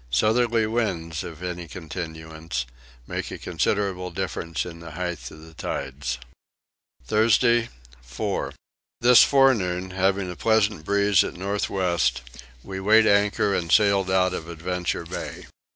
Southerly 0.09 0.65
winds, 0.65 1.23
if 1.23 1.33
of 1.43 1.43
any 1.43 1.67
continuance, 1.67 2.65
make 3.05 3.29
a 3.29 3.37
considerable 3.37 4.09
difference 4.09 4.65
in 4.65 4.79
the 4.79 4.93
height 4.97 5.29
of 5.29 5.43
the 5.45 5.53
tides. 5.53 6.17
Thursday 7.05 7.69
4. 8.01 8.51
This 9.01 9.23
forenoon, 9.23 9.91
having 9.91 10.31
a 10.31 10.35
pleasant 10.35 10.85
breeze 10.85 11.23
at 11.23 11.35
north 11.35 11.69
west, 11.69 12.23
we 12.63 12.79
weighed 12.79 13.05
anchor 13.05 13.53
and 13.53 13.71
sailed 13.71 14.09
out 14.09 14.33
of 14.33 14.49
Adventure 14.49 15.05
Bay. 15.05 15.45